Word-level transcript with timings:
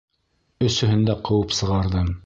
Өсөһөн 0.69 1.05
дә 1.11 1.17
ҡыуып 1.29 1.57
сығарҙым. 1.61 2.15